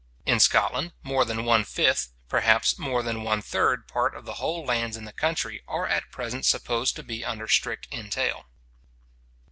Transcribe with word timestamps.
In 0.25 0.39
Scotland, 0.39 0.93
more 1.03 1.25
than 1.25 1.45
one 1.45 1.63
fifth, 1.63 2.11
perhaps 2.27 2.79
more 2.79 3.03
than 3.03 3.21
one 3.21 3.39
third 3.43 3.87
part 3.87 4.15
of 4.15 4.25
the 4.25 4.33
whole 4.41 4.65
lands 4.65 4.97
in 4.97 5.05
the 5.05 5.11
country, 5.13 5.61
are 5.67 5.85
at 5.87 6.09
present 6.09 6.43
supposed 6.43 6.95
to 6.95 7.03
be 7.03 7.23
under 7.23 7.47
strict 7.47 7.87
entail. 7.91 8.45